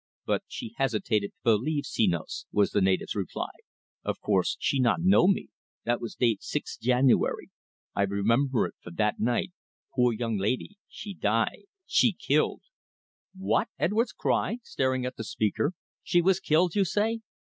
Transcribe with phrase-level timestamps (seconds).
[0.25, 3.51] But she hesitated to believe Senos," was the native's reply.
[4.03, 5.49] "Of course, she not know me.
[5.85, 7.51] That was date six January.
[7.93, 9.51] I remember it, for that night,
[9.93, 11.65] poor young laidee she die.
[11.85, 12.63] She killed!"
[13.37, 15.73] "What?" Edwards cried, staring at the speaker.
[16.01, 17.19] "She was killed, you say?"